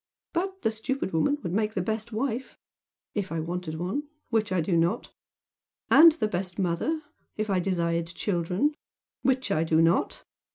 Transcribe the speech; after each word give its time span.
But 0.33 0.63
the 0.63 0.71
stupid 0.71 1.13
woman 1.13 1.37
would 1.43 1.53
make 1.53 1.75
the 1.75 1.81
best 1.83 2.11
wife 2.11 2.57
if 3.13 3.31
I 3.31 3.39
wanted 3.39 3.75
one 3.77 4.07
which 4.31 4.51
I 4.51 4.59
do 4.59 4.75
not; 4.75 5.11
and 5.91 6.13
the 6.13 6.27
best 6.27 6.57
mother, 6.57 7.03
if 7.37 7.51
I 7.51 7.59
desired 7.59 8.07
children, 8.07 8.73
which 9.21 9.51
I 9.51 9.63
do 9.63 9.79
not. 9.79 10.23